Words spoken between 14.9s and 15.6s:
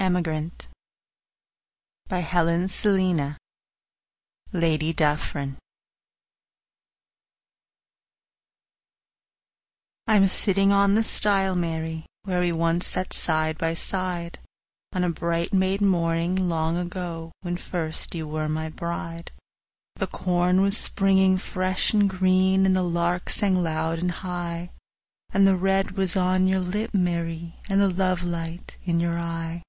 On a bright